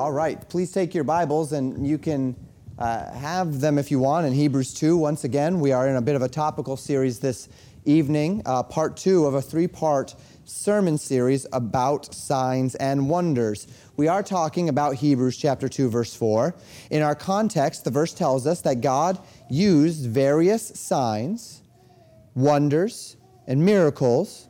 [0.00, 2.34] All right, please take your Bibles and you can
[2.78, 4.96] uh, have them if you want in Hebrews 2.
[4.96, 7.50] Once again, we are in a bit of a topical series this
[7.84, 10.14] evening, uh, part two of a three part
[10.46, 13.68] sermon series about signs and wonders.
[13.98, 16.54] We are talking about Hebrews chapter 2, verse 4.
[16.90, 19.18] In our context, the verse tells us that God
[19.50, 21.60] used various signs,
[22.34, 24.48] wonders, and miracles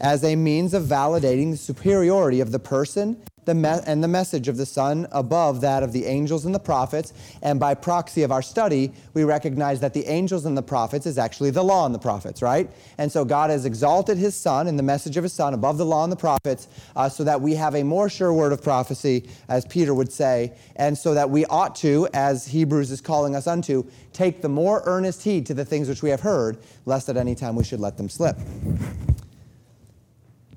[0.00, 4.48] as a means of validating the superiority of the person the me- and the message
[4.48, 7.14] of the Son above that of the angels and the prophets.
[7.42, 11.16] And by proxy of our study, we recognize that the angels and the prophets is
[11.16, 12.68] actually the law and the prophets, right?
[12.98, 15.86] And so God has exalted his Son and the message of his Son above the
[15.86, 19.28] law and the prophets uh, so that we have a more sure word of prophecy,
[19.48, 23.46] as Peter would say, and so that we ought to, as Hebrews is calling us
[23.46, 27.16] unto, take the more earnest heed to the things which we have heard, lest at
[27.16, 28.36] any time we should let them slip.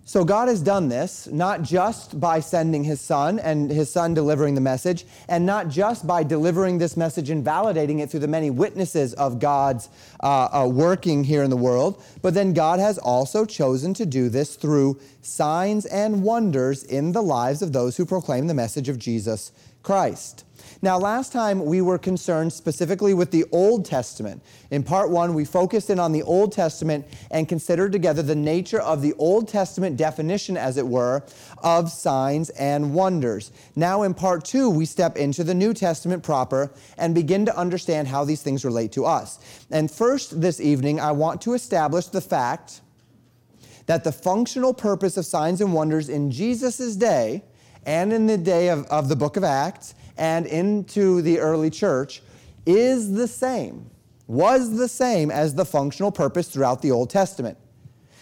[0.10, 4.56] So God has done this not just by sending his son and his son delivering
[4.56, 8.50] the message, and not just by delivering this message and validating it through the many
[8.50, 9.88] witnesses of God's
[10.24, 14.30] uh, uh, working here in the world, but then God has also chosen to do
[14.30, 18.98] this through signs and wonders in the lives of those who proclaim the message of
[18.98, 19.52] Jesus
[19.84, 20.44] Christ.
[20.82, 24.42] Now, last time we were concerned specifically with the Old Testament.
[24.72, 28.80] In part one, we focused in on the Old Testament and considered together the nature
[28.80, 31.24] of the Old Testament definition, as it were,
[31.64, 33.52] of signs and wonders.
[33.76, 38.08] Now, in part two, we step into the New Testament proper and begin to understand
[38.08, 39.40] how these things relate to us.
[39.72, 42.82] And first, this evening, I want to establish the fact
[43.86, 47.44] that the functional purpose of signs and wonders in Jesus' day
[47.86, 52.22] and in the day of, of the book of Acts and into the early church
[52.66, 53.90] is the same,
[54.28, 57.58] was the same as the functional purpose throughout the Old Testament.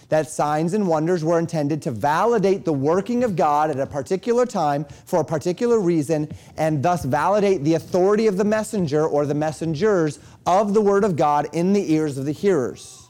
[0.09, 4.45] That signs and wonders were intended to validate the working of God at a particular
[4.45, 9.33] time for a particular reason, and thus validate the authority of the messenger or the
[9.33, 13.09] messengers of the Word of God in the ears of the hearers.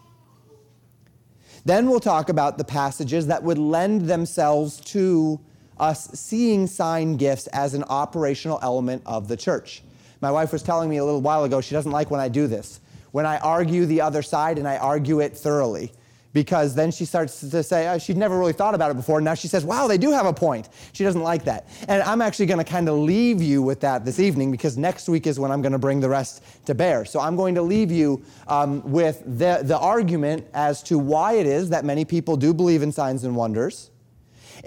[1.66, 5.40] Then we'll talk about the passages that would lend themselves to
[5.80, 9.84] us seeing sign gifts as an operational element of the church.
[10.22, 12.48] My wife was telling me a little while ago she doesn't like when I do
[12.48, 12.80] this.
[13.12, 15.92] When I argue the other side and I argue it thoroughly.
[16.34, 19.22] Because then she starts to say, oh, she'd never really thought about it before.
[19.22, 20.70] Now she says, wow, they do have a point.
[20.94, 21.68] She doesn't like that.
[21.88, 25.09] And I'm actually going to kind of leave you with that this evening because next
[25.09, 27.06] week is when I'm going to bring the rest to bear.
[27.06, 31.48] So I'm going to leave you um, with the, the argument as to why it
[31.48, 33.90] is that many people do believe in signs and wonders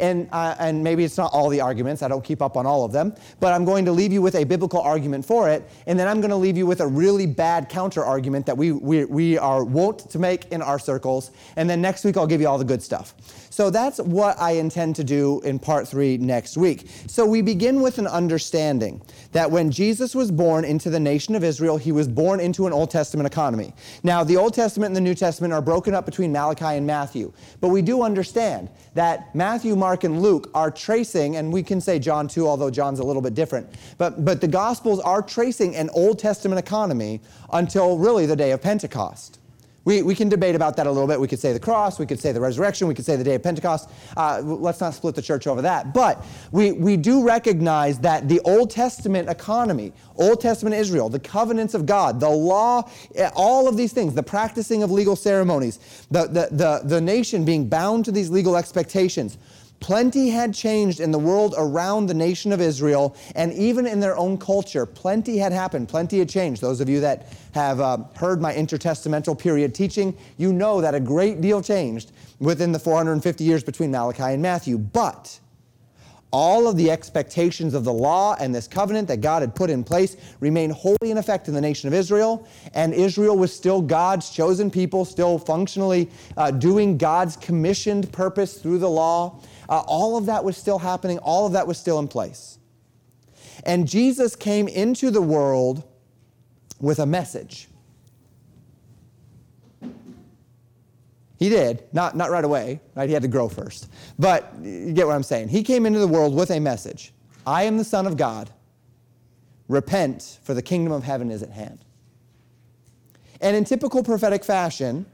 [0.01, 2.85] and, uh, and maybe it's not all the arguments, I don't keep up on all
[2.85, 5.99] of them, but I'm going to leave you with a biblical argument for it, and
[5.99, 9.05] then I'm going to leave you with a really bad counter argument that we, we,
[9.05, 12.49] we are wont to make in our circles, and then next week I'll give you
[12.49, 13.15] all the good stuff.
[13.51, 16.89] So that's what I intend to do in part three next week.
[17.09, 21.43] So we begin with an understanding that when Jesus was born into the nation of
[21.43, 23.75] Israel, he was born into an Old Testament economy.
[24.03, 27.33] Now, the Old Testament and the New Testament are broken up between Malachi and Matthew,
[27.61, 31.99] but we do understand that Matthew, Mark, and Luke are tracing, and we can say
[31.99, 33.69] John too, although John's a little bit different,
[33.99, 37.21] but, but the Gospels are tracing an Old Testament economy
[37.53, 39.41] until really the day of Pentecost.
[39.85, 41.19] We, we can debate about that a little bit.
[41.19, 43.35] We could say the cross, we could say the resurrection, we could say the day
[43.35, 43.89] of Pentecost.
[44.15, 45.95] Uh, let's not split the church over that.
[45.95, 51.73] But we, we do recognize that the Old Testament economy, Old Testament Israel, the covenants
[51.73, 56.27] of God, the law, eh, all of these things, the practicing of legal ceremonies, the,
[56.27, 59.39] the, the, the nation being bound to these legal expectations,
[59.81, 64.17] Plenty had changed in the world around the nation of Israel and even in their
[64.17, 64.85] own culture.
[64.85, 65.89] Plenty had happened.
[65.89, 66.61] Plenty had changed.
[66.61, 71.01] Those of you that have uh, heard my intertestamental period teaching, you know that a
[71.01, 74.77] great deal changed within the 450 years between Malachi and Matthew.
[74.77, 75.41] But
[76.33, 79.83] all of the expectations of the law and this covenant that God had put in
[79.83, 84.31] place remained wholly in effect in the nation of Israel, and Israel was still God's
[84.31, 89.41] chosen people, still functionally uh, doing God's commissioned purpose through the law.
[89.71, 92.59] Uh, all of that was still happening, all of that was still in place.
[93.65, 95.85] And Jesus came into the world
[96.81, 97.69] with a message.
[101.39, 103.09] He did, not, not right away, right?
[103.09, 103.89] He had to grow first.
[104.19, 105.49] But you get what I'm saying.
[105.49, 107.13] He came into the world with a message
[107.47, 108.51] I am the Son of God.
[109.69, 111.79] Repent, for the kingdom of heaven is at hand.
[113.41, 115.07] And in typical prophetic fashion,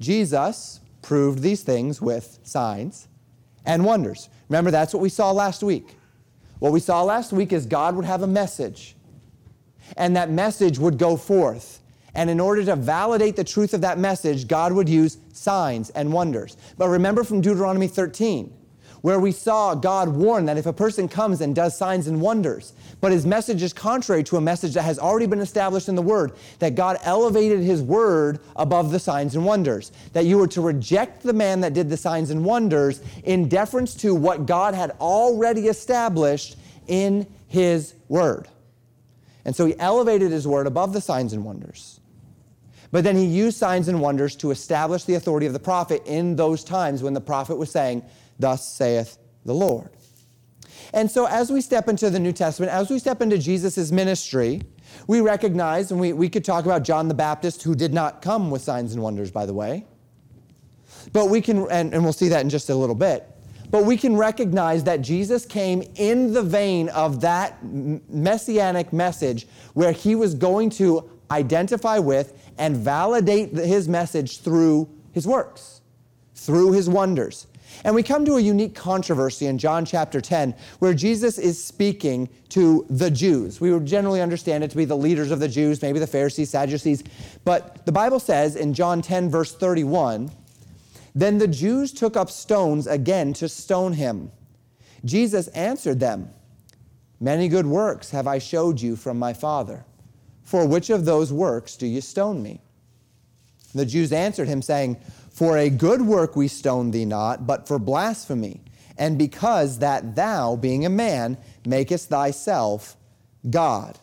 [0.00, 3.07] Jesus proved these things with signs
[3.64, 4.28] and wonders.
[4.48, 5.96] Remember, that's what we saw last week.
[6.58, 8.96] What we saw last week is God would have a message,
[9.96, 11.80] and that message would go forth.
[12.14, 16.12] And in order to validate the truth of that message, God would use signs and
[16.12, 16.56] wonders.
[16.76, 18.52] But remember from Deuteronomy 13,
[19.00, 22.72] where we saw God warn that if a person comes and does signs and wonders,
[23.00, 26.02] but his message is contrary to a message that has already been established in the
[26.02, 29.92] Word, that God elevated his Word above the signs and wonders.
[30.12, 33.94] That you were to reject the man that did the signs and wonders in deference
[33.96, 36.56] to what God had already established
[36.86, 38.48] in his Word.
[39.44, 42.00] And so he elevated his Word above the signs and wonders.
[42.90, 46.36] But then he used signs and wonders to establish the authority of the prophet in
[46.36, 48.02] those times when the prophet was saying,
[48.38, 49.90] Thus saith the Lord.
[50.94, 54.62] And so, as we step into the New Testament, as we step into Jesus' ministry,
[55.06, 58.50] we recognize, and we, we could talk about John the Baptist, who did not come
[58.50, 59.84] with signs and wonders, by the way.
[61.12, 63.28] But we can, and, and we'll see that in just a little bit.
[63.70, 69.92] But we can recognize that Jesus came in the vein of that messianic message where
[69.92, 75.82] he was going to identify with and validate his message through his works,
[76.34, 77.46] through his wonders.
[77.84, 82.28] And we come to a unique controversy in John chapter 10 where Jesus is speaking
[82.50, 83.60] to the Jews.
[83.60, 86.50] We would generally understand it to be the leaders of the Jews, maybe the Pharisees,
[86.50, 87.04] Sadducees.
[87.44, 90.30] But the Bible says in John 10, verse 31,
[91.14, 94.30] then the Jews took up stones again to stone him.
[95.04, 96.30] Jesus answered them,
[97.20, 99.84] Many good works have I showed you from my Father.
[100.44, 102.60] For which of those works do you stone me?
[103.74, 104.96] The Jews answered him, saying,
[105.38, 108.60] For a good work we stone thee not, but for blasphemy,
[108.98, 112.96] and because that thou, being a man, makest thyself
[113.48, 114.00] God.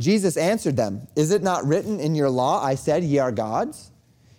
[0.00, 3.92] Jesus answered them, Is it not written in your law, I said, Ye are gods?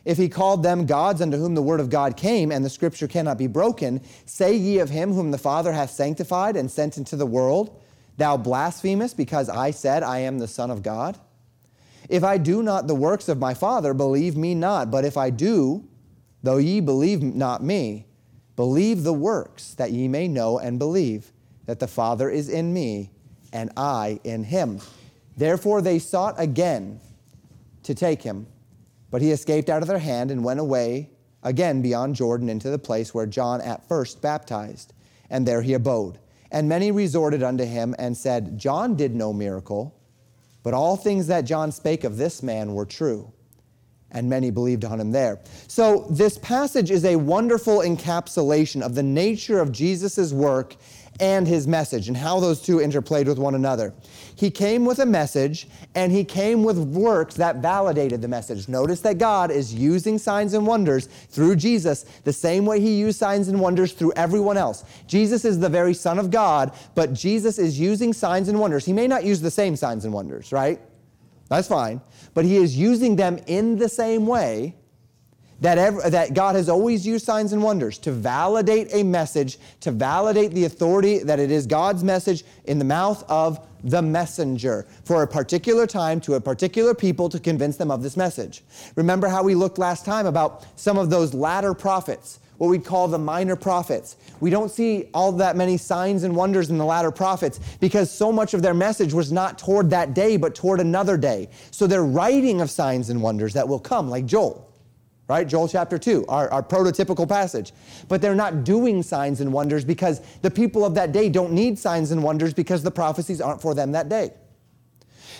[0.04, 3.07] If he called them gods unto whom the word of God came, and the scripture
[3.07, 7.16] cannot be broken, say ye of him whom the Father hath sanctified and sent into
[7.16, 7.81] the world,
[8.18, 11.18] Thou blasphemest because I said, I am the Son of God?
[12.10, 14.92] If I do not the works of my Father, believe me not.
[14.92, 15.88] But if I do,
[16.44, 18.06] though ye believe not me,
[18.56, 21.31] believe the works, that ye may know and believe
[21.66, 23.10] that the Father is in me,
[23.51, 24.80] and I in him.
[25.38, 27.00] Therefore they sought again
[27.84, 28.45] to take him,
[29.10, 31.10] but he escaped out of their hand and went away
[31.42, 34.94] again beyond Jordan into the place where John at first baptized,
[35.30, 36.19] and there he abode.
[36.51, 39.95] And many resorted unto him and said, John did no miracle
[40.63, 43.31] but all things that John spake of this man were true,
[44.13, 45.39] and many believed on him there.
[45.68, 50.75] So, this passage is a wonderful encapsulation of the nature of Jesus' work
[51.19, 53.94] and his message and how those two interplayed with one another.
[54.36, 58.68] He came with a message and he came with works that validated the message.
[58.68, 63.19] Notice that God is using signs and wonders through Jesus the same way he used
[63.19, 64.83] signs and wonders through everyone else.
[65.07, 68.86] Jesus is the very Son of God, but Jesus is using signs and wonders.
[68.86, 70.80] He may not use the same signs and wonders, right?
[71.56, 72.02] That's fine.
[72.34, 74.76] But he is using them in the same way
[75.62, 79.92] that, ever, that God has always used signs and wonders to validate a message, to
[79.92, 85.24] validate the authority that it is God's message in the mouth of the messenger for
[85.24, 88.64] a particular time to a particular people to convince them of this message.
[88.96, 93.10] Remember how we looked last time about some of those latter prophets, what we call
[93.10, 94.15] the minor prophets.
[94.39, 98.31] We don't see all that many signs and wonders in the latter prophets because so
[98.31, 101.50] much of their message was not toward that day, but toward another day.
[101.71, 104.69] So they're writing of signs and wonders that will come, like Joel
[105.30, 105.48] right?
[105.48, 107.71] Joel chapter 2, our, our prototypical passage.
[108.10, 111.80] But they're not doing signs and wonders because the people of that day don't need
[111.80, 114.31] signs and wonders because the prophecies aren't for them that day.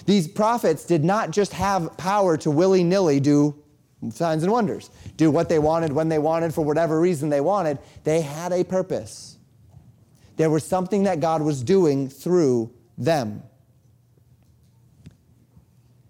[0.06, 3.63] These prophets did not just have power to willy nilly do
[4.12, 7.80] signs and wonders, do what they wanted when they wanted for whatever reason they wanted.
[8.04, 9.38] They had a purpose.
[10.38, 13.44] There was something that God was doing through them.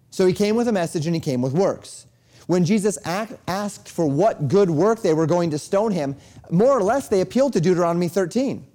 [0.10, 2.06] So he came with a message and he came with works.
[2.48, 6.16] When Jesus asked for what good work they were going to stone him,
[6.52, 8.68] more or less they appealed to Deuteronomy 13,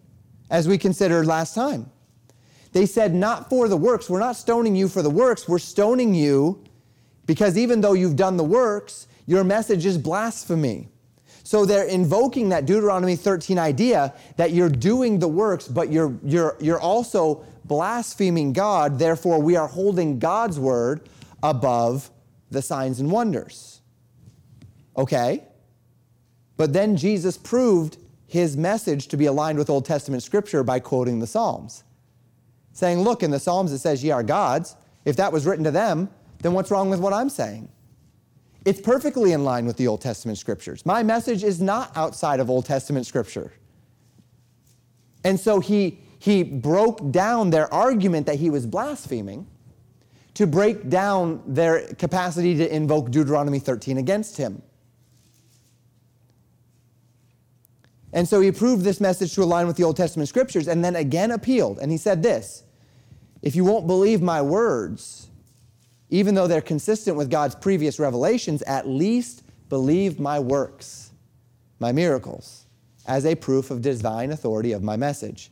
[0.51, 1.91] as we considered last time.
[2.73, 4.09] They said, Not for the works.
[4.09, 5.49] We're not stoning you for the works.
[5.49, 6.63] We're stoning you
[7.29, 10.89] because even though you've done the works, your message is blasphemy.
[11.45, 16.57] So they're invoking that Deuteronomy 13 idea that you're doing the works, but you're, you're,
[16.59, 18.99] you're also blaspheming God.
[18.99, 21.07] Therefore, we are holding God's word
[21.43, 22.11] above
[22.51, 23.83] the signs and wonders.
[24.97, 25.45] Okay?
[26.57, 31.19] But then Jesus proved his message to be aligned with Old Testament scripture by quoting
[31.19, 31.85] the Psalms.
[32.73, 34.77] Saying, look, in the Psalms it says, ye are gods.
[35.05, 36.09] If that was written to them,
[36.41, 37.69] then what's wrong with what I'm saying?
[38.65, 40.85] It's perfectly in line with the Old Testament scriptures.
[40.85, 43.53] My message is not outside of Old Testament scripture.
[45.25, 49.47] And so he, he broke down their argument that he was blaspheming
[50.35, 54.63] to break down their capacity to invoke Deuteronomy 13 against him.
[58.13, 60.97] And so he proved this message to align with the Old Testament scriptures and then
[60.97, 61.79] again appealed.
[61.79, 62.65] And he said this
[63.43, 65.28] If you won't believe my words,
[66.11, 71.11] even though they're consistent with God's previous revelations, at least believe my works,
[71.79, 72.67] my miracles,
[73.07, 75.51] as a proof of divine authority of my message.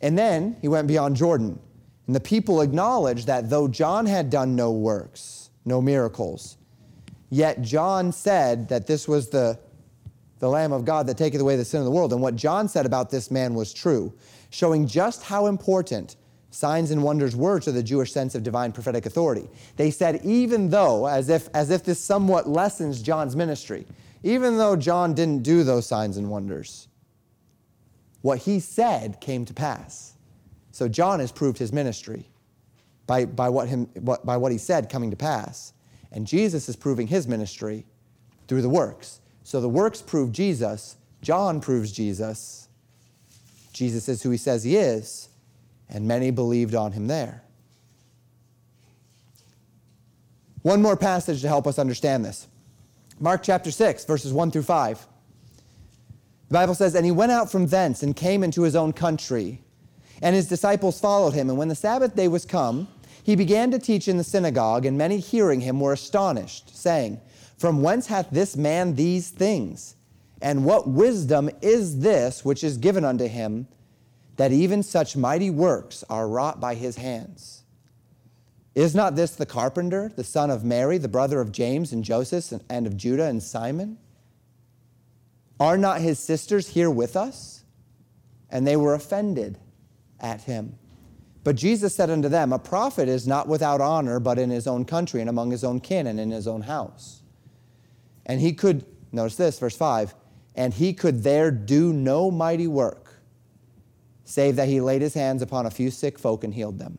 [0.00, 1.58] And then he went beyond Jordan.
[2.06, 6.56] And the people acknowledged that though John had done no works, no miracles,
[7.28, 9.58] yet John said that this was the
[10.40, 12.12] the Lamb of God that taketh away the sin of the world.
[12.12, 14.12] And what John said about this man was true,
[14.48, 16.16] showing just how important
[16.50, 19.48] signs and wonders were to the Jewish sense of divine prophetic authority.
[19.76, 23.86] They said, even though, as if, as if this somewhat lessens John's ministry,
[24.22, 26.88] even though John didn't do those signs and wonders,
[28.22, 30.14] what he said came to pass.
[30.72, 32.26] So John has proved his ministry
[33.06, 35.72] by, by, what, him, by what he said coming to pass.
[36.12, 37.86] And Jesus is proving his ministry
[38.46, 39.20] through the works.
[39.42, 42.68] So the works prove Jesus, John proves Jesus.
[43.72, 45.29] Jesus is who he says he is,
[45.90, 47.42] and many believed on him there.
[50.62, 52.46] One more passage to help us understand this
[53.18, 55.06] Mark chapter 6, verses 1 through 5.
[56.48, 59.62] The Bible says, And he went out from thence and came into his own country,
[60.22, 61.48] and his disciples followed him.
[61.48, 62.88] And when the Sabbath day was come,
[63.22, 67.20] he began to teach in the synagogue, and many hearing him were astonished, saying,
[67.60, 69.94] from whence hath this man these things?
[70.40, 73.68] And what wisdom is this which is given unto him,
[74.40, 77.62] that even such mighty works are wrought by his hands?
[78.74, 82.58] Is not this the carpenter, the son of Mary, the brother of James and Joseph,
[82.70, 83.98] and of Judah and Simon?
[85.60, 87.64] Are not his sisters here with us?
[88.48, 89.58] And they were offended
[90.18, 90.78] at him.
[91.44, 94.86] But Jesus said unto them, A prophet is not without honor, but in his own
[94.86, 97.20] country, and among his own kin, and in his own house.
[98.24, 100.14] And he could, notice this, verse 5,
[100.54, 102.99] and he could there do no mighty work,
[104.30, 106.98] save that he laid his hands upon a few sick folk and healed them.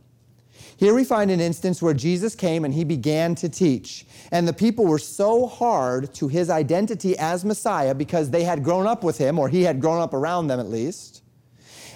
[0.78, 4.06] Here we find an instance where Jesus came and he began to teach.
[4.32, 8.88] And the people were so hard to his identity as Messiah because they had grown
[8.88, 11.22] up with him, or he had grown up around them at least.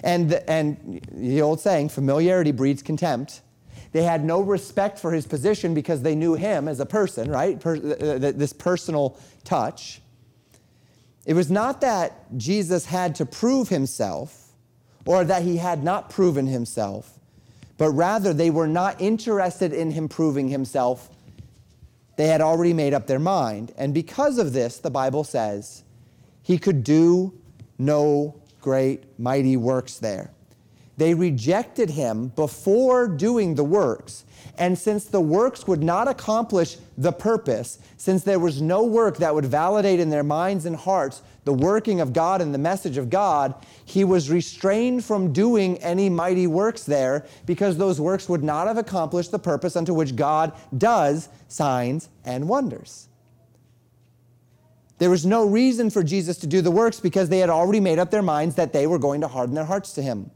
[0.04, 3.40] And, and the old saying, familiarity breeds contempt.
[3.90, 7.58] They had no respect for his position because they knew him as a person, right?
[7.58, 10.00] Per, this personal touch.
[11.24, 14.45] It was not that Jesus had to prove himself
[15.06, 17.18] or that he had not proven himself,
[17.78, 21.08] but rather they were not interested in him proving himself.
[22.16, 23.72] They had already made up their mind.
[23.78, 25.84] And because of this, the Bible says,
[26.42, 27.32] he could do
[27.78, 30.30] no great, mighty works there.
[30.96, 34.24] They rejected him before doing the works.
[34.58, 39.34] And since the works would not accomplish the purpose, since there was no work that
[39.34, 43.08] would validate in their minds and hearts the working of God and the message of
[43.08, 48.66] God, he was restrained from doing any mighty works there because those works would not
[48.66, 53.06] have accomplished the purpose unto which God does signs and wonders.
[54.98, 58.00] There was no reason for Jesus to do the works because they had already made
[58.00, 60.32] up their minds that they were going to harden their hearts to him.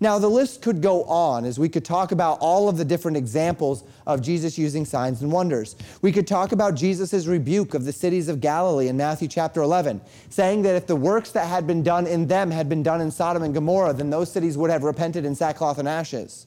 [0.00, 3.16] Now, the list could go on as we could talk about all of the different
[3.16, 5.76] examples of Jesus using signs and wonders.
[6.02, 10.00] We could talk about Jesus' rebuke of the cities of Galilee in Matthew chapter 11,
[10.30, 13.10] saying that if the works that had been done in them had been done in
[13.10, 16.46] Sodom and Gomorrah, then those cities would have repented in sackcloth and ashes.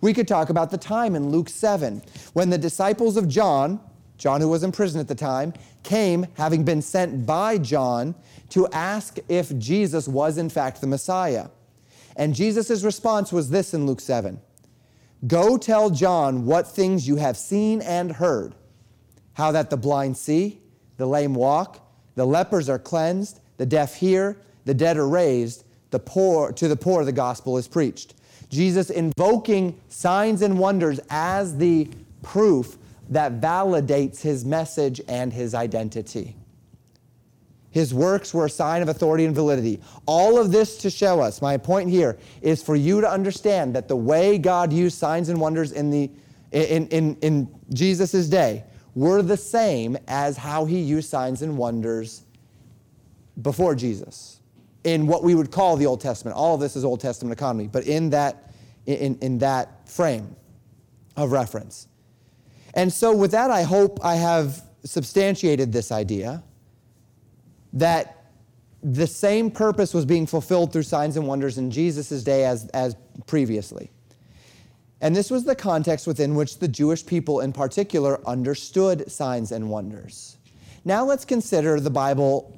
[0.00, 3.80] We could talk about the time in Luke 7 when the disciples of John,
[4.18, 8.14] John who was in prison at the time, came, having been sent by John,
[8.50, 11.48] to ask if Jesus was in fact the Messiah.
[12.20, 14.40] And Jesus' response was this in Luke 7
[15.26, 18.54] Go tell John what things you have seen and heard
[19.32, 20.60] how that the blind see,
[20.98, 21.80] the lame walk,
[22.16, 24.36] the lepers are cleansed, the deaf hear,
[24.66, 28.12] the dead are raised, the poor to the poor the gospel is preached.
[28.50, 31.88] Jesus invoking signs and wonders as the
[32.22, 32.76] proof
[33.08, 36.36] that validates his message and his identity.
[37.70, 39.80] His works were a sign of authority and validity.
[40.06, 43.86] All of this to show us, my point here is for you to understand that
[43.86, 46.10] the way God used signs and wonders in, the,
[46.50, 52.22] in, in, in Jesus' day were the same as how he used signs and wonders
[53.40, 54.40] before Jesus
[54.82, 56.36] in what we would call the Old Testament.
[56.36, 58.52] All of this is Old Testament economy, but in that,
[58.86, 60.34] in, in that frame
[61.16, 61.86] of reference.
[62.74, 66.42] And so, with that, I hope I have substantiated this idea
[67.72, 68.24] that
[68.82, 72.96] the same purpose was being fulfilled through signs and wonders in Jesus' day as, as
[73.26, 73.90] previously.
[75.02, 79.70] And this was the context within which the Jewish people in particular understood signs and
[79.70, 80.36] wonders.
[80.84, 82.56] Now let's consider the Bible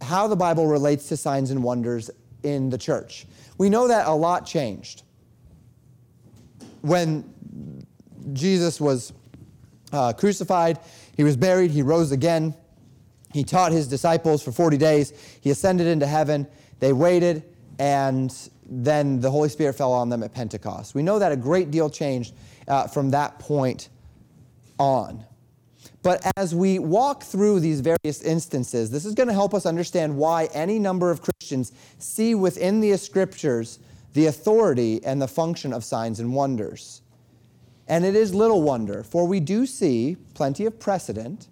[0.00, 2.10] how the Bible relates to signs and wonders
[2.42, 3.26] in the church.
[3.58, 5.02] We know that a lot changed.
[6.80, 7.86] When
[8.32, 9.12] Jesus was
[9.92, 10.80] uh, crucified,
[11.16, 12.54] he was buried, he rose again.
[13.32, 15.12] He taught his disciples for 40 days.
[15.40, 16.46] He ascended into heaven.
[16.80, 17.44] They waited,
[17.78, 18.32] and
[18.66, 20.94] then the Holy Spirit fell on them at Pentecost.
[20.94, 22.34] We know that a great deal changed
[22.68, 23.88] uh, from that point
[24.78, 25.24] on.
[26.02, 30.16] But as we walk through these various instances, this is going to help us understand
[30.16, 33.78] why any number of Christians see within the scriptures
[34.14, 37.02] the authority and the function of signs and wonders.
[37.88, 41.48] And it is little wonder, for we do see plenty of precedent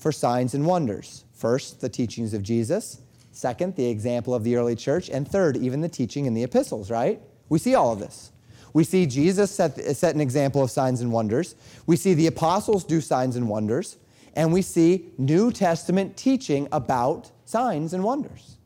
[0.00, 1.24] for signs and wonders.
[1.34, 3.02] First, the teachings of Jesus.
[3.32, 5.08] Second, the example of the early church.
[5.10, 7.20] And third, even the teaching in the epistles, right?
[7.48, 8.32] We see all of this.
[8.72, 11.54] We see Jesus set, set an example of signs and wonders.
[11.86, 13.98] We see the apostles do signs and wonders.
[14.34, 18.56] And we see New Testament teaching about signs and wonders.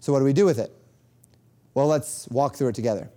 [0.00, 0.72] So, what do we do with it?
[1.74, 3.10] Well, let's walk through it together.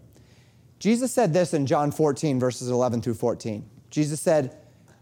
[0.80, 3.64] Jesus said this in John 14, verses 11 through 14.
[3.90, 4.58] Jesus said,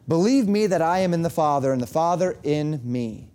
[0.08, 3.30] Believe me that I am in the Father, and the Father in me.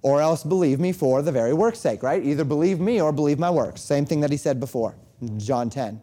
[0.00, 2.24] Or else believe me for the very work's sake, right?
[2.24, 3.82] Either believe me or believe my works.
[3.82, 4.96] Same thing that he said before,
[5.36, 6.00] John 10.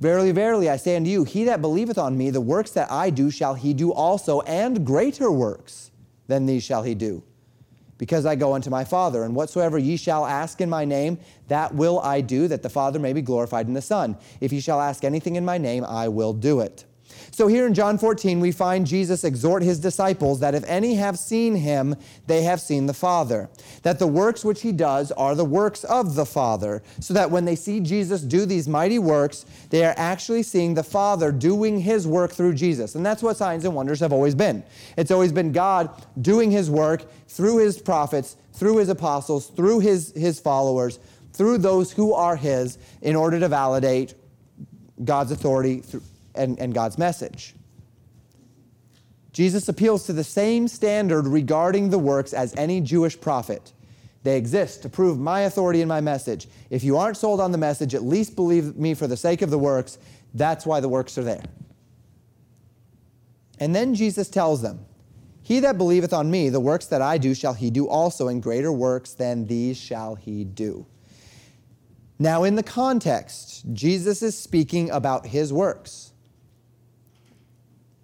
[0.00, 3.10] Verily, verily, I say unto you, he that believeth on me, the works that I
[3.10, 5.90] do shall he do also, and greater works
[6.28, 7.24] than these shall he do.
[7.98, 11.18] Because I go unto my Father, and whatsoever ye shall ask in my name,
[11.48, 14.16] that will I do, that the Father may be glorified in the Son.
[14.40, 16.84] If ye shall ask anything in my name, I will do it.
[17.30, 21.18] So here in John 14, we find Jesus exhort his disciples that if any have
[21.18, 21.96] seen him,
[22.26, 23.48] they have seen the Father.
[23.82, 26.82] That the works which he does are the works of the Father.
[27.00, 30.82] So that when they see Jesus do these mighty works, they are actually seeing the
[30.82, 32.94] Father doing his work through Jesus.
[32.94, 34.62] And that's what signs and wonders have always been.
[34.96, 40.12] It's always been God doing his work through his prophets, through his apostles, through his,
[40.12, 40.98] his followers,
[41.32, 44.14] through those who are his, in order to validate
[45.04, 46.02] God's authority through
[46.38, 47.54] and, and God's message.
[49.32, 53.72] Jesus appeals to the same standard regarding the works as any Jewish prophet.
[54.22, 56.48] They exist to prove my authority and my message.
[56.70, 59.50] If you aren't sold on the message, at least believe me for the sake of
[59.50, 59.98] the works.
[60.34, 61.44] That's why the works are there.
[63.60, 64.84] And then Jesus tells them,
[65.42, 68.42] He that believeth on me, the works that I do shall he do also, and
[68.42, 70.86] greater works than these shall he do.
[72.18, 76.07] Now, in the context, Jesus is speaking about his works.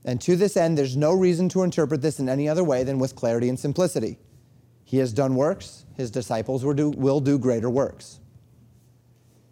[0.05, 2.99] And to this end, there's no reason to interpret this in any other way than
[2.99, 4.19] with clarity and simplicity.
[4.85, 8.21] He has done works, his disciples will do, will do greater works.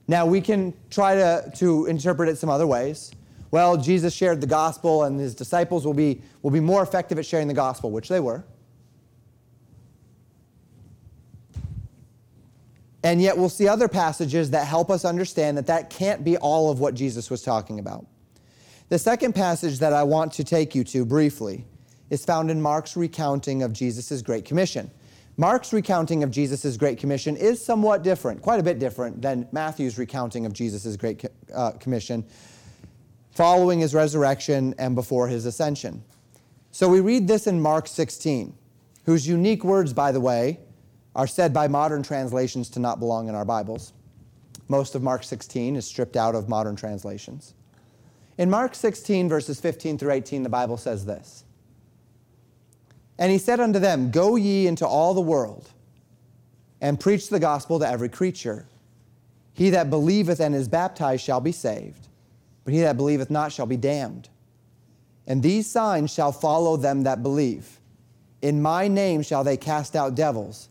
[0.06, 3.12] Now, we can try to, to interpret it some other ways.
[3.50, 7.24] Well, Jesus shared the gospel, and his disciples will be, will be more effective at
[7.24, 8.44] sharing the gospel, which they were.
[13.04, 16.70] And yet, we'll see other passages that help us understand that that can't be all
[16.70, 18.06] of what Jesus was talking about.
[18.92, 21.64] The second passage that I want to take you to briefly
[22.10, 24.90] is found in Mark's recounting of Jesus' Great Commission.
[25.38, 29.96] Mark's recounting of Jesus' Great Commission is somewhat different, quite a bit different than Matthew's
[29.96, 31.24] recounting of Jesus' Great
[31.54, 32.22] uh, Commission
[33.30, 36.04] following his resurrection and before his ascension.
[36.70, 38.54] So we read this in Mark 16,
[39.06, 40.60] whose unique words, by the way,
[41.16, 43.94] are said by modern translations to not belong in our Bibles.
[44.68, 47.54] Most of Mark 16 is stripped out of modern translations.
[48.38, 51.44] In Mark 16, verses 15 through 18, the Bible says this
[53.18, 55.70] And he said unto them, Go ye into all the world
[56.80, 58.66] and preach the gospel to every creature.
[59.52, 62.08] He that believeth and is baptized shall be saved,
[62.64, 64.28] but he that believeth not shall be damned.
[65.26, 67.78] And these signs shall follow them that believe.
[68.40, 70.68] In my name shall they cast out devils.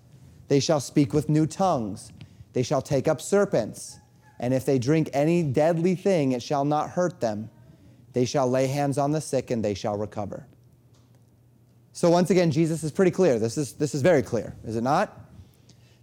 [0.48, 2.12] They shall speak with new tongues.
[2.54, 4.01] They shall take up serpents
[4.42, 7.50] and if they drink any deadly thing, it shall not hurt them.
[8.14, 10.48] They shall lay hands on the sick, and they shall recover.
[11.94, 13.38] So, once again, Jesus is pretty clear.
[13.38, 15.18] This is, this is very clear, is it not?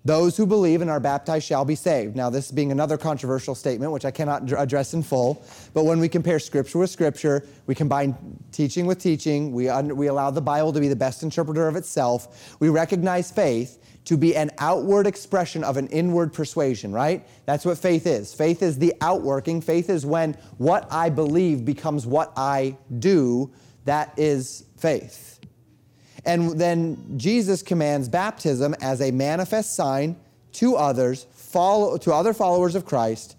[0.04, 2.14] Those who believe and are baptized shall be saved.
[2.14, 6.08] Now, this being another controversial statement, which I cannot address in full, but when we
[6.08, 8.16] compare Scripture with Scripture, we combine
[8.52, 11.74] teaching with teaching, we, un- we allow the Bible to be the best interpreter of
[11.74, 17.28] itself, we recognize faith, to be an outward expression of an inward persuasion, right?
[17.44, 18.32] That's what faith is.
[18.32, 19.60] Faith is the outworking.
[19.60, 23.52] Faith is when what I believe becomes what I do.
[23.84, 25.40] That is faith.
[26.24, 30.16] And then Jesus commands baptism as a manifest sign
[30.52, 33.36] to others, follow, to other followers of Christ,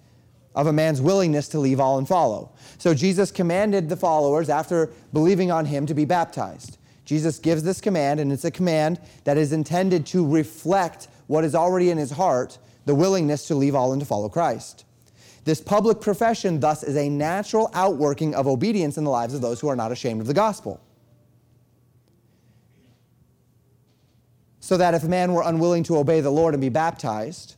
[0.53, 2.51] of a man's willingness to leave all and follow.
[2.77, 6.77] So Jesus commanded the followers, after believing on him, to be baptized.
[7.09, 11.55] Jesus gives this command, and it's a command that is intended to reflect what is
[11.55, 14.85] already in his heart the willingness to leave all and to follow Christ.
[15.43, 19.59] This public profession, thus, is a natural outworking of obedience in the lives of those
[19.59, 20.79] who are not ashamed of the gospel.
[24.59, 27.55] So that if a man were unwilling to obey the Lord and be baptized,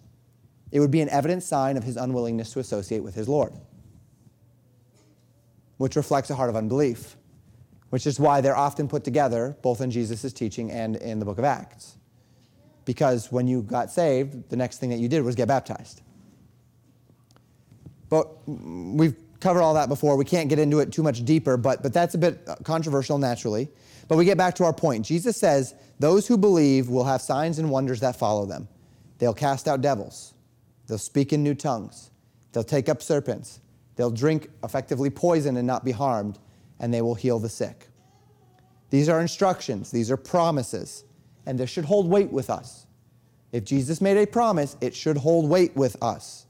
[0.72, 3.52] it would be an evident sign of his unwillingness to associate with his Lord,
[5.76, 7.18] which reflects a heart of unbelief,
[7.92, 11.38] which is why they're often put together, both in Jesus' teaching and in the book
[11.38, 11.98] of Acts.
[12.86, 16.02] Because when you got saved, the next thing that you did was get baptized.
[18.10, 20.16] But we've covered all that before.
[20.16, 23.68] We can't get into it too much deeper, but, but that's a bit controversial naturally.
[24.08, 25.06] But we get back to our point.
[25.06, 28.70] Jesus says, Those who believe will have signs and wonders that follow them.
[29.20, 30.34] They'll cast out devils,
[30.88, 32.10] they'll speak in new tongues,
[32.54, 33.60] they'll take up serpents,
[33.98, 36.40] they'll drink effectively poison and not be harmed,
[36.82, 37.88] and they will heal the sick.
[38.90, 41.06] These are instructions, these are promises,
[41.46, 42.88] and this should hold weight with us.
[43.54, 46.46] If Jesus made a promise, it should hold weight with us.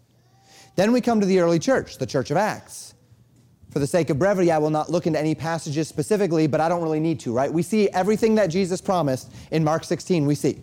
[0.75, 2.95] Then we come to the early church, the church of Acts.
[3.69, 6.69] For the sake of brevity, I will not look into any passages specifically, but I
[6.69, 7.51] don't really need to, right?
[7.51, 10.61] We see everything that Jesus promised in Mark 16, we see.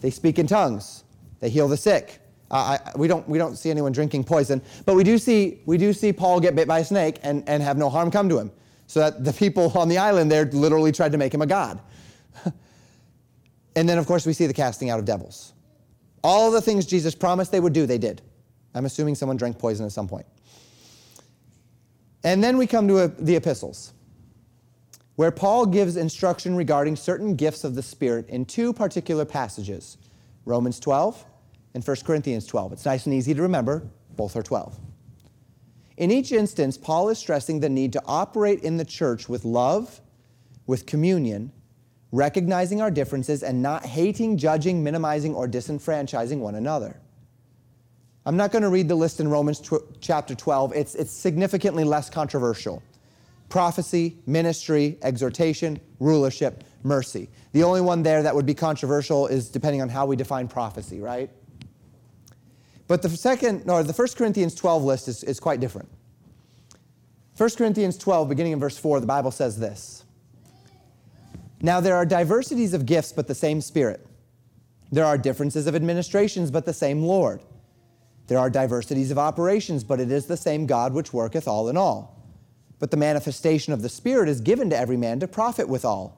[0.00, 1.04] They speak in tongues,
[1.40, 2.20] they heal the sick.
[2.50, 5.78] Uh, I, we, don't, we don't see anyone drinking poison, but we do see, we
[5.78, 8.38] do see Paul get bit by a snake and, and have no harm come to
[8.38, 8.52] him.
[8.86, 11.80] So that the people on the island there literally tried to make him a god.
[13.76, 15.54] and then, of course, we see the casting out of devils.
[16.22, 18.22] All the things Jesus promised they would do, they did.
[18.74, 20.26] I'm assuming someone drank poison at some point.
[22.22, 23.92] And then we come to a, the epistles,
[25.16, 29.98] where Paul gives instruction regarding certain gifts of the Spirit in two particular passages
[30.44, 31.24] Romans 12
[31.76, 32.72] and 1 Corinthians 12.
[32.72, 33.86] It's nice and easy to remember,
[34.16, 34.80] both are 12.
[35.98, 40.00] In each instance, Paul is stressing the need to operate in the church with love,
[40.66, 41.52] with communion,
[42.12, 46.98] recognizing our differences, and not hating, judging, minimizing, or disenfranchising one another.
[48.24, 50.72] I'm not going to read the list in Romans tw- chapter 12.
[50.74, 52.82] It's, it's significantly less controversial.
[53.50, 57.28] Prophecy, ministry, exhortation, rulership, mercy.
[57.52, 61.00] The only one there that would be controversial is depending on how we define prophecy,
[61.00, 61.30] right?
[62.88, 65.88] But the second, or the 1 Corinthians 12 list is, is quite different.
[67.36, 70.04] 1 Corinthians 12, beginning in verse 4, the Bible says this
[71.60, 74.06] Now there are diversities of gifts, but the same Spirit.
[74.92, 77.42] There are differences of administrations, but the same Lord.
[78.28, 81.76] There are diversities of operations, but it is the same God which worketh all in
[81.76, 82.16] all.
[82.78, 86.16] But the manifestation of the Spirit is given to every man to profit withal.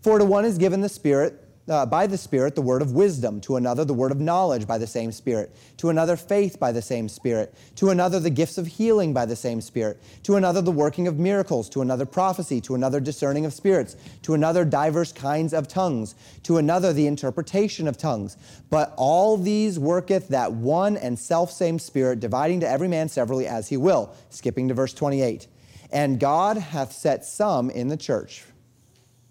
[0.00, 3.40] For to one is given the Spirit uh, by the Spirit the word of wisdom,
[3.42, 6.82] to another the word of knowledge by the same Spirit, to another faith by the
[6.82, 10.70] same Spirit, to another the gifts of healing by the same Spirit, to another the
[10.70, 15.52] working of miracles, to another prophecy, to another discerning of spirits, to another divers kinds
[15.52, 18.36] of tongues, to another the interpretation of tongues.
[18.68, 23.68] But all these worketh that one and selfsame Spirit, dividing to every man severally as
[23.68, 24.14] he will.
[24.30, 25.46] Skipping to verse 28.
[25.92, 28.44] And God hath set some in the church,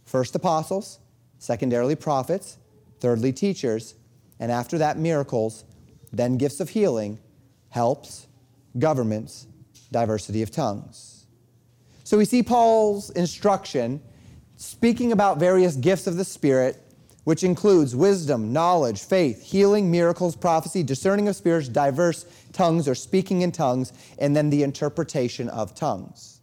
[0.05, 0.99] first apostles,
[1.39, 2.57] secondarily prophets,
[2.99, 3.95] thirdly teachers,
[4.39, 5.63] and after that miracles,
[6.11, 7.19] then gifts of healing,
[7.69, 8.27] helps,
[8.77, 9.47] governments,
[9.91, 11.25] diversity of tongues.
[12.03, 14.01] So we see Paul's instruction
[14.57, 16.81] speaking about various gifts of the Spirit,
[17.23, 23.41] which includes wisdom, knowledge, faith, healing, miracles, prophecy, discerning of spirits, diverse tongues or speaking
[23.41, 26.39] in tongues, and then the interpretation of tongues.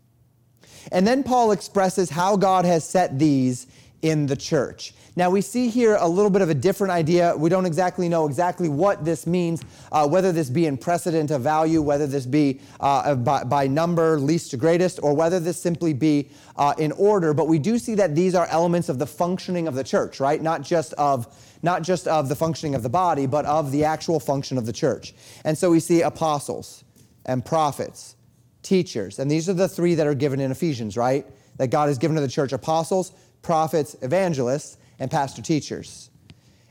[0.92, 3.66] And then Paul expresses how God has set these
[4.06, 4.94] in the church.
[5.16, 7.34] Now, we see here a little bit of a different idea.
[7.34, 11.40] We don't exactly know exactly what this means, uh, whether this be in precedent of
[11.40, 15.94] value, whether this be uh, by, by, number, least to greatest, or whether this simply
[15.94, 17.32] be uh, in order.
[17.32, 20.40] But we do see that these are elements of the functioning of the church, right?
[20.40, 21.26] Not just of
[21.62, 24.72] not just of the functioning of the body, but of the actual function of the
[24.72, 25.14] church.
[25.44, 26.84] And so we see apostles
[27.24, 28.16] and prophets,
[28.62, 31.26] teachers, and these are the three that are given in Ephesians, right?
[31.56, 33.12] That God has given to the church apostles,
[33.46, 36.10] prophets, evangelists, and pastor teachers.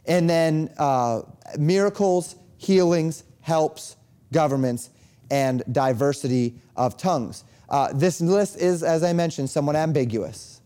[0.05, 1.21] And then uh,
[1.57, 3.95] miracles, healings, helps,
[4.33, 4.89] governments,
[5.31, 7.45] and diversity of tongues.
[7.69, 10.59] Uh, this list is, as I mentioned, somewhat ambiguous.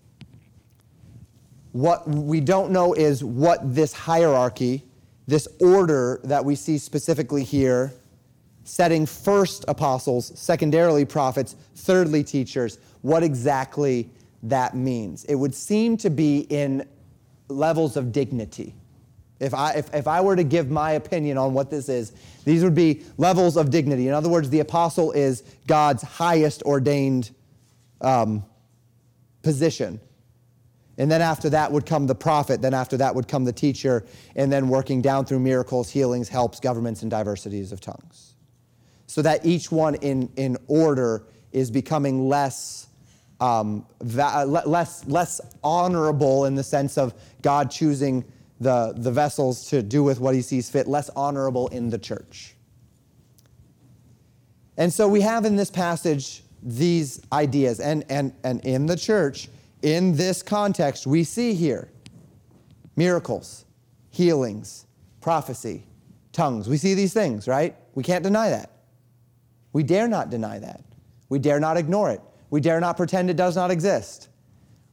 [1.73, 4.83] What we don't know is what this hierarchy,
[5.27, 7.93] this order that we see specifically here,
[8.63, 14.09] setting first apostles, secondarily prophets, thirdly teachers, what exactly
[14.43, 15.25] that means.
[15.25, 16.87] It would seem to be in
[17.47, 18.75] levels of dignity.
[19.39, 22.11] If I, if, if I were to give my opinion on what this is,
[22.43, 24.07] these would be levels of dignity.
[24.07, 27.31] In other words, the apostle is God's highest ordained
[28.01, 28.43] um,
[29.41, 29.99] position.
[30.97, 32.61] And then after that would come the prophet.
[32.61, 34.05] Then after that would come the teacher.
[34.35, 38.35] And then working down through miracles, healings, helps, governments, and diversities of tongues.
[39.07, 42.88] So that each one in, in order is becoming less,
[43.39, 48.25] um, va- less, less honorable in the sense of God choosing
[48.59, 52.55] the, the vessels to do with what he sees fit, less honorable in the church.
[54.77, 57.79] And so we have in this passage these ideas.
[57.79, 59.49] And, and, and in the church,
[59.81, 61.89] in this context, we see here
[62.95, 63.65] miracles,
[64.09, 64.85] healings,
[65.21, 65.85] prophecy,
[66.33, 66.67] tongues.
[66.67, 67.75] We see these things, right?
[67.95, 68.71] We can't deny that.
[69.71, 70.83] We dare not deny that.
[71.29, 72.21] We dare not ignore it.
[72.49, 74.29] We dare not pretend it does not exist.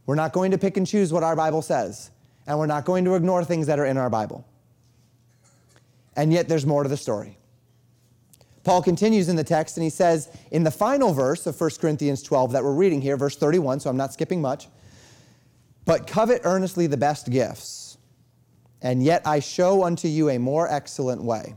[0.04, 2.10] We're not going to pick and choose what our Bible says,
[2.46, 4.46] and we're not going to ignore things that are in our Bible.
[6.14, 7.38] And yet, there's more to the story.
[8.66, 12.20] Paul continues in the text and he says in the final verse of 1 Corinthians
[12.20, 14.66] 12 that we're reading here, verse 31, so I'm not skipping much,
[15.84, 17.96] but covet earnestly the best gifts,
[18.82, 21.54] and yet I show unto you a more excellent way.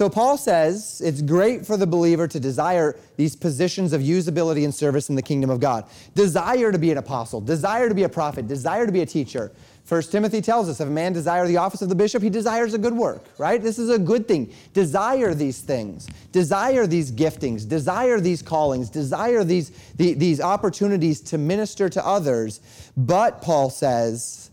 [0.00, 4.74] So Paul says it's great for the believer to desire these positions of usability and
[4.74, 5.84] service in the kingdom of God.
[6.14, 9.52] Desire to be an apostle, desire to be a prophet, desire to be a teacher,
[9.90, 12.74] First Timothy tells us if a man desire the office of the bishop, he desires
[12.74, 13.60] a good work, right?
[13.60, 14.52] This is a good thing.
[14.72, 16.06] Desire these things.
[16.30, 17.68] Desire these giftings.
[17.68, 18.88] Desire these callings.
[18.88, 22.60] Desire these, the, these opportunities to minister to others.
[22.96, 24.49] But, Paul says,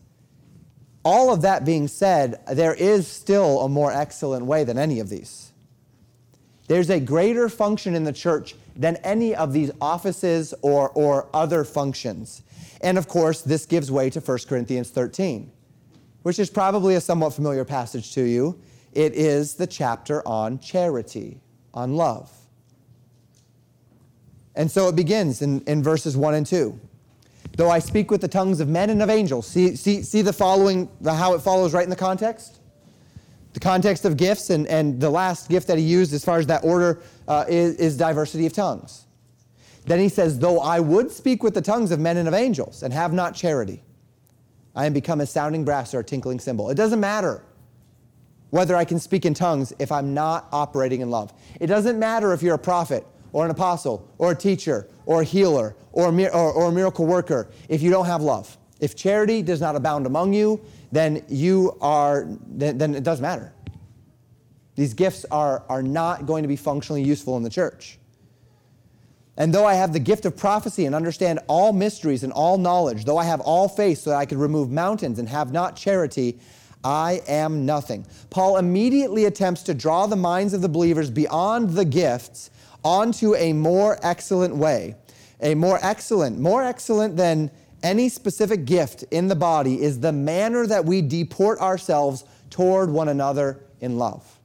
[1.08, 5.08] all of that being said, there is still a more excellent way than any of
[5.08, 5.54] these.
[6.68, 11.64] There's a greater function in the church than any of these offices or, or other
[11.64, 12.42] functions.
[12.82, 15.50] And of course, this gives way to 1 Corinthians 13,
[16.24, 18.60] which is probably a somewhat familiar passage to you.
[18.92, 21.40] It is the chapter on charity,
[21.74, 22.30] on love.
[24.56, 26.78] And so it begins in, in verses 1 and 2.
[27.58, 29.48] Though I speak with the tongues of men and of angels.
[29.48, 32.60] See, see, see the following, the, how it follows right in the context?
[33.54, 36.46] The context of gifts, and, and the last gift that he used as far as
[36.48, 39.08] that order uh, is, is diversity of tongues.
[39.86, 42.84] Then he says, Though I would speak with the tongues of men and of angels
[42.84, 43.82] and have not charity,
[44.76, 46.70] I am become a sounding brass or a tinkling cymbal.
[46.70, 47.44] It doesn't matter
[48.52, 51.34] whether I can speak in tongues if I'm not operating in love.
[51.60, 55.24] It doesn't matter if you're a prophet or an apostle or a teacher or a
[55.26, 58.58] healer or a, or, or a miracle worker if you don't have love.
[58.80, 60.62] If charity does not abound among you,
[60.92, 63.54] then you are, then, then it doesn't matter.
[64.76, 67.98] These gifts are, are not going to be functionally useful in the church.
[69.36, 73.06] And though I have the gift of prophecy and understand all mysteries and all knowledge,
[73.06, 76.40] though I have all faith so that I could remove mountains and have not charity,
[76.84, 78.06] I am nothing.
[78.30, 82.50] Paul immediately attempts to draw the minds of the believers beyond the gifts
[82.84, 84.96] onto a more excellent way.
[85.42, 87.52] A more excellent, more excellent than
[87.84, 93.08] any specific gift in the body is the manner that we deport ourselves toward one
[93.08, 94.40] another in love.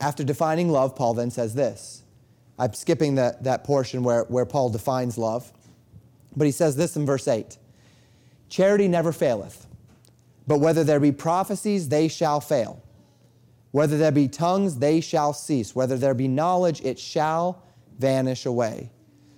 [0.00, 2.02] After defining love, Paul then says this
[2.58, 5.52] I'm skipping that, that portion where, where Paul defines love.
[6.36, 7.56] But he says this in verse 8
[8.48, 9.66] Charity never faileth,
[10.46, 12.82] but whether there be prophecies, they shall fail.
[13.72, 15.74] Whether there be tongues, they shall cease.
[15.74, 17.62] Whether there be knowledge, it shall
[17.98, 18.90] vanish away.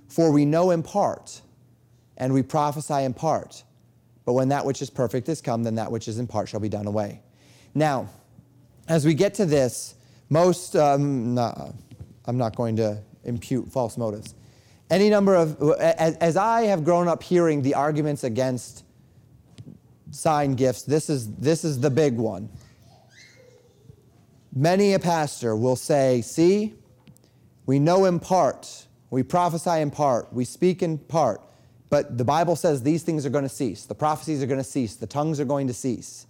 [0.09, 1.40] For we know in part,
[2.16, 3.62] and we prophesy in part.
[4.25, 6.61] But when that which is perfect is come, then that which is in part shall
[6.61, 7.21] be done away.
[7.75, 8.09] Now,
[8.88, 9.95] as we get to this,
[10.29, 14.35] most, um, I'm not going to impute false motives.
[14.90, 18.85] Any number of, as, as I have grown up hearing the arguments against
[20.11, 22.49] sign gifts, this is, this is the big one.
[24.55, 26.75] Many a pastor will say, See,
[27.65, 31.41] we know in part, we prophesy in part, we speak in part,
[31.88, 33.85] but the Bible says these things are going to cease.
[33.85, 34.97] The prophecies are going to cease.
[34.97, 36.27] The tongues are going to cease.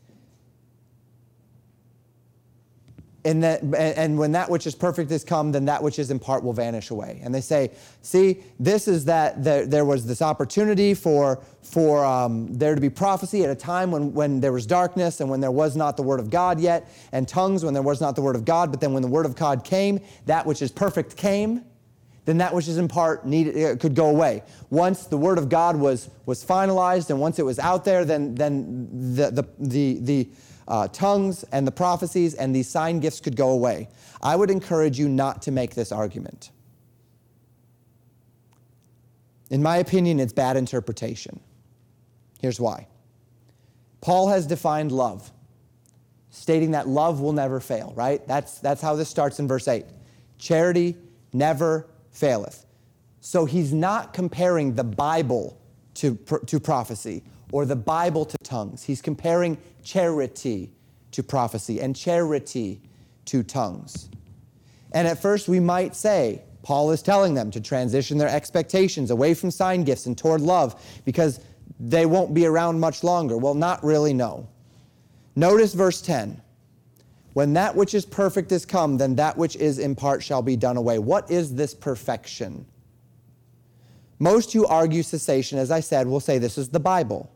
[3.25, 6.19] And, that, and when that which is perfect is come, then that which is in
[6.19, 7.21] part will vanish away.
[7.23, 7.71] And they say,
[8.03, 12.91] see, this is that there, there was this opportunity for, for um, there to be
[12.91, 16.03] prophecy at a time when, when there was darkness and when there was not the
[16.03, 18.73] word of God yet, and tongues when there was not the word of God.
[18.73, 21.65] But then when the word of God came, that which is perfect came,
[22.25, 24.43] then that which is in part needed, uh, could go away.
[24.71, 28.35] Once the word of God was, was finalized and once it was out there, then,
[28.35, 30.29] then the, the, the, the
[30.69, 33.89] uh, tongues and the prophecies and these sign gifts could go away.
[34.23, 36.51] I would encourage you not to make this argument.
[39.51, 41.41] In my opinion, it's bad interpretation.
[42.41, 42.89] Here's why
[44.01, 45.31] Paul has defined love,
[46.31, 48.27] stating that love will never fail, right?
[48.27, 49.85] That's, that's how this starts in verse 8.
[50.39, 50.97] Charity
[51.33, 52.67] never faileth.
[53.21, 55.61] So he's not comparing the Bible
[55.95, 57.23] to, to prophecy
[57.53, 58.83] or the Bible to tongues.
[58.83, 60.73] He's comparing charity
[61.13, 62.81] to prophecy and charity
[63.27, 64.09] to tongues.
[64.93, 69.35] And at first, we might say, Paul is telling them to transition their expectations away
[69.35, 71.41] from sign gifts and toward love because
[71.79, 73.37] they won't be around much longer.
[73.37, 74.49] Well, not really, no.
[75.35, 76.41] Notice verse 10.
[77.33, 80.57] When that which is perfect is come, then that which is in part shall be
[80.57, 80.99] done away.
[80.99, 82.67] What is this perfection?
[84.19, 87.31] Most who argue cessation, as I said, will say this is the Bible.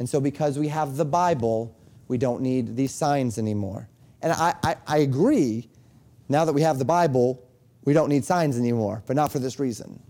[0.00, 1.76] And so, because we have the Bible,
[2.08, 3.88] we don't need these signs anymore.
[4.22, 5.68] And I, I, I agree,
[6.30, 7.46] now that we have the Bible,
[7.84, 10.02] we don't need signs anymore, but not for this reason.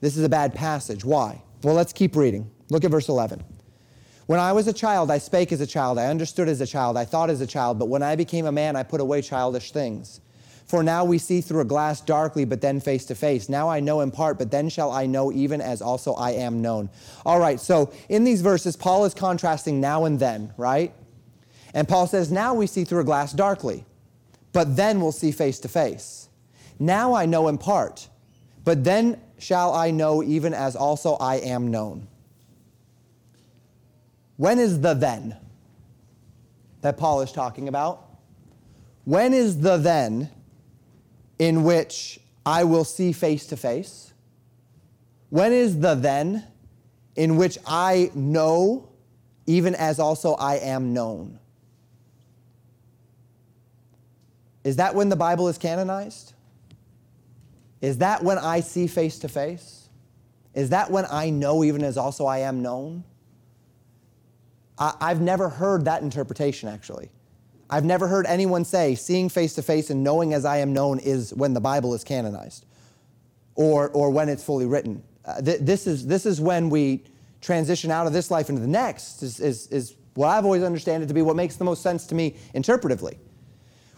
[0.00, 1.04] This is a bad passage.
[1.04, 1.40] Why?
[1.62, 2.50] Well, let's keep reading.
[2.70, 3.44] Look at verse 11.
[4.26, 6.96] When I was a child, I spake as a child, I understood as a child,
[6.96, 9.70] I thought as a child, but when I became a man, I put away childish
[9.70, 10.20] things.
[10.68, 13.48] For now we see through a glass darkly, but then face to face.
[13.48, 16.60] Now I know in part, but then shall I know even as also I am
[16.60, 16.90] known.
[17.24, 20.92] All right, so in these verses, Paul is contrasting now and then, right?
[21.72, 23.86] And Paul says, Now we see through a glass darkly,
[24.52, 26.28] but then we'll see face to face.
[26.78, 28.06] Now I know in part,
[28.62, 32.08] but then shall I know even as also I am known.
[34.36, 35.34] When is the then
[36.82, 38.04] that Paul is talking about?
[39.04, 40.28] When is the then
[41.38, 44.12] in which I will see face to face?
[45.30, 46.44] When is the then
[47.16, 48.88] in which I know,
[49.46, 51.38] even as also I am known?
[54.64, 56.32] Is that when the Bible is canonized?
[57.80, 59.88] Is that when I see face to face?
[60.54, 63.04] Is that when I know, even as also I am known?
[64.78, 67.10] I, have never heard that interpretation, actually.
[67.70, 70.98] I've never heard anyone say seeing face to face and knowing as I am known
[70.98, 72.64] is when the Bible is canonized
[73.54, 75.02] or, or when it's fully written.
[75.24, 77.04] Uh, th- this, is, this is when we
[77.40, 81.02] transition out of this life into the next, is, is, is what I've always understood
[81.02, 83.18] it to be what makes the most sense to me interpretively.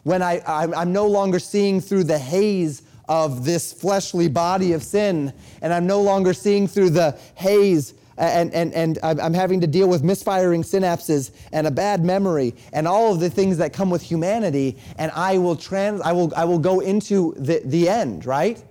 [0.03, 4.83] When I, I'm, I'm no longer seeing through the haze of this fleshly body of
[4.83, 9.67] sin, and I'm no longer seeing through the haze and, and, and I'm having to
[9.67, 13.89] deal with misfiring synapses and a bad memory and all of the things that come
[13.89, 18.27] with humanity, and I will, trans, I will, I will go into the, the end,
[18.27, 18.63] right?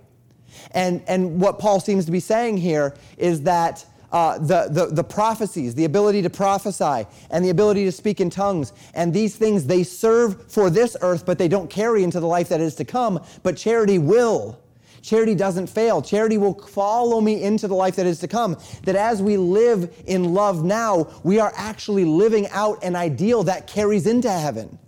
[0.72, 5.04] And, and what Paul seems to be saying here is that uh, the, the, the
[5.04, 8.72] prophecies, the ability to prophesy, and the ability to speak in tongues.
[8.94, 12.48] And these things, they serve for this earth, but they don't carry into the life
[12.48, 13.22] that is to come.
[13.42, 14.58] But charity will.
[15.02, 16.02] Charity doesn't fail.
[16.02, 18.56] Charity will follow me into the life that is to come.
[18.84, 23.66] That as we live in love now, we are actually living out an ideal that
[23.66, 24.78] carries into heaven.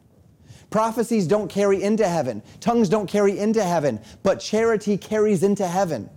[0.70, 6.08] Prophecies don't carry into heaven, tongues don't carry into heaven, but charity carries into heaven.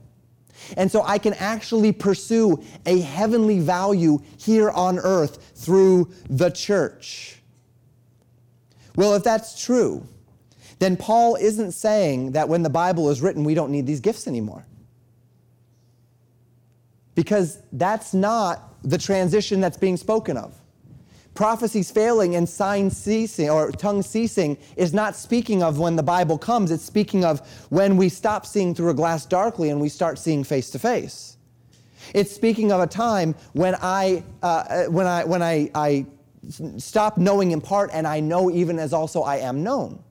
[0.78, 7.42] And so I can actually pursue a heavenly value here on earth through the church.
[8.96, 10.08] Well, if that's true,
[10.80, 14.28] then Paul isn't saying that when the Bible is written, we don't need these gifts
[14.28, 14.66] anymore.
[17.16, 20.54] Because that's not the transition that's being spoken of.
[21.34, 26.38] Prophecies failing and signs ceasing or tongue ceasing is not speaking of when the Bible
[26.38, 30.18] comes, it's speaking of when we stop seeing through a glass darkly and we start
[30.18, 31.38] seeing face to face.
[32.14, 36.06] It's speaking of a time when I, uh, when I, when I, I
[36.78, 40.05] stop knowing in part and I know even as also I am known.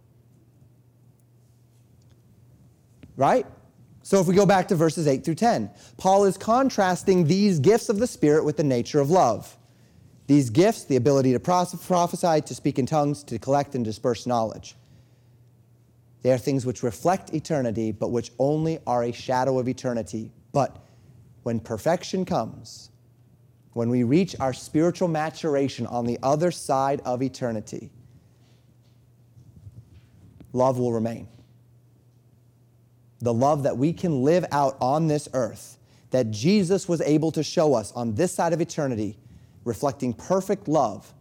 [3.16, 3.46] Right?
[4.02, 7.88] So if we go back to verses 8 through 10, Paul is contrasting these gifts
[7.88, 9.56] of the Spirit with the nature of love.
[10.26, 14.74] These gifts, the ability to prophesy, to speak in tongues, to collect and disperse knowledge.
[16.22, 20.32] They are things which reflect eternity, but which only are a shadow of eternity.
[20.52, 20.76] But
[21.42, 22.90] when perfection comes,
[23.74, 27.90] when we reach our spiritual maturation on the other side of eternity,
[30.52, 31.28] love will remain
[33.24, 35.78] the love that we can live out on this earth,
[36.10, 39.18] that Jesus was able to show us on this side of eternity,
[39.64, 41.12] reflecting perfect love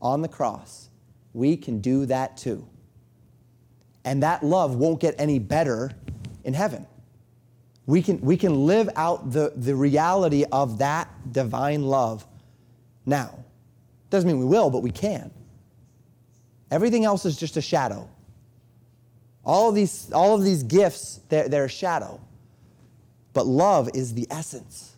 [0.00, 0.90] on the cross,
[1.32, 2.68] we can do that too.
[4.04, 5.90] And that love won't get any better
[6.44, 6.86] in heaven.
[7.86, 12.26] We can, we can live out the, the reality of that divine love
[13.06, 13.44] now.
[14.10, 15.30] Doesn't mean we will, but we can.
[16.70, 18.08] Everything else is just a shadow.
[19.46, 22.20] All of these, all of these gifts, they're, they're a shadow.
[23.32, 24.96] But love is the essence.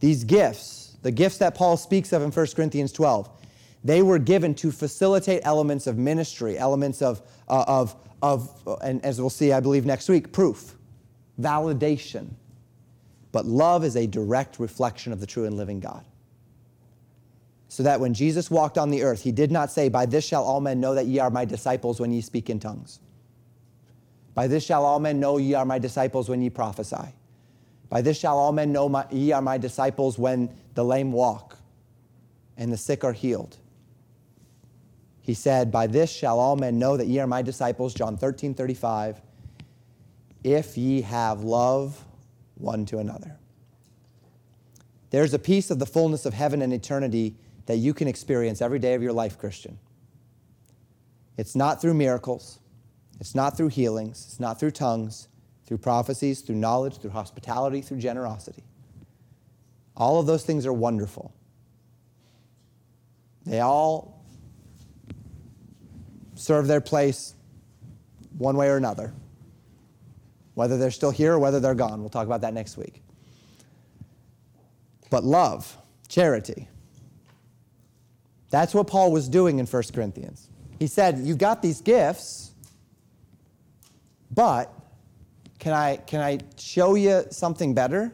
[0.00, 3.28] These gifts, the gifts that Paul speaks of in 1 Corinthians 12,
[3.84, 9.20] they were given to facilitate elements of ministry, elements of, uh, of, of and as
[9.20, 10.74] we'll see, I believe, next week, proof,
[11.38, 12.30] validation.
[13.30, 16.04] But love is a direct reflection of the true and living God.
[17.70, 20.42] So that when Jesus walked on the earth, he did not say, By this shall
[20.42, 22.98] all men know that ye are my disciples when ye speak in tongues.
[24.34, 27.14] By this shall all men know ye are my disciples when ye prophesy.
[27.88, 31.58] By this shall all men know my, ye are my disciples when the lame walk
[32.56, 33.56] and the sick are healed.
[35.20, 38.52] He said, By this shall all men know that ye are my disciples, John 13,
[38.52, 39.20] 35,
[40.42, 42.04] if ye have love
[42.56, 43.38] one to another.
[45.10, 47.36] There's a piece of the fullness of heaven and eternity
[47.70, 49.78] that you can experience every day of your life, Christian.
[51.36, 52.58] It's not through miracles,
[53.20, 55.28] it's not through healings, it's not through tongues,
[55.66, 58.64] through prophecies, through knowledge, through hospitality, through generosity.
[59.96, 61.32] All of those things are wonderful.
[63.46, 64.24] They all
[66.34, 67.34] serve their place
[68.36, 69.12] one way or another,
[70.54, 72.00] whether they're still here or whether they're gone.
[72.00, 73.00] We'll talk about that next week.
[75.08, 75.76] But love,
[76.08, 76.66] charity,
[78.50, 80.48] that's what Paul was doing in 1 Corinthians.
[80.78, 82.52] He said, You got these gifts,
[84.30, 84.72] but
[85.58, 88.12] can I, can I show you something better?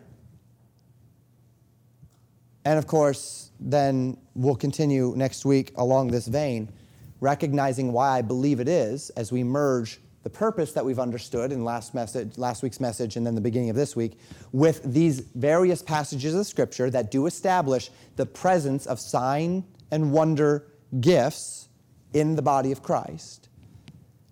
[2.65, 6.73] And of course, then we'll continue next week along this vein
[7.21, 11.65] recognizing why I believe it is as we merge the purpose that we've understood in
[11.65, 14.19] last message, last week's message, and then the beginning of this week,
[14.53, 20.67] with these various passages of Scripture that do establish the presence of sign and wonder
[21.01, 21.69] gifts
[22.13, 23.49] in the body of Christ.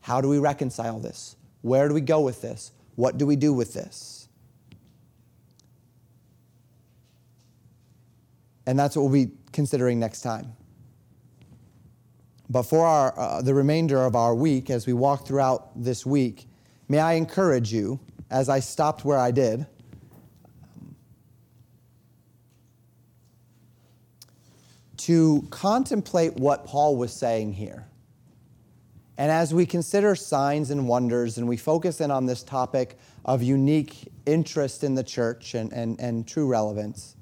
[0.01, 1.37] How do we reconcile this?
[1.63, 2.73] Where do we go with this?
[2.97, 4.29] What do we do with this?
[8.67, 10.53] And that's what we'll be considering next time.
[12.49, 16.47] But for our, uh, the remainder of our week, as we walk throughout this week,
[16.89, 18.01] may I encourage you,
[18.31, 19.67] as I stopped where I did,
[25.05, 27.87] to contemplate what Paul was saying here.
[29.19, 33.43] And as we consider signs and wonders and we focus in on this topic of
[33.43, 37.17] unique interest in the church and, and, and true relevance,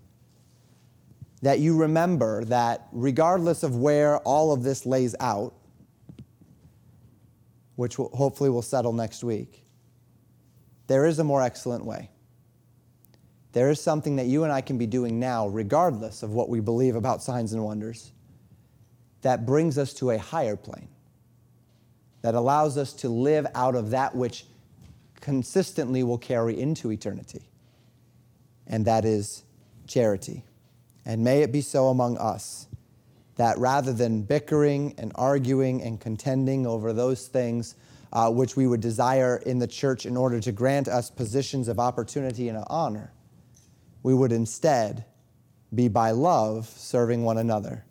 [1.43, 5.53] that you remember that regardless of where all of this lays out,
[7.75, 9.65] which will, hopefully will settle next week,
[10.87, 12.12] there is a more excellent way.
[13.53, 16.61] There is something that you and I can be doing now, regardless of what we
[16.61, 18.13] believe about signs and wonders,
[19.21, 20.89] that brings us to a higher plane,
[22.23, 24.47] that allows us to live out of that which
[25.21, 27.43] consistently will carry into eternity,
[28.67, 29.45] and that is
[29.87, 30.45] charity.
[31.05, 32.67] And may it be so among us
[33.37, 37.75] that rather than bickering and arguing and contending over those things
[38.13, 41.79] uh, which we would desire in the church in order to grant us positions of
[41.79, 43.13] opportunity and honor,
[44.03, 45.05] we would instead
[45.75, 47.87] be by love serving one another.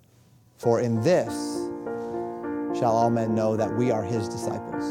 [0.57, 1.33] For in this
[2.77, 4.85] shall all men know that we are his disciples.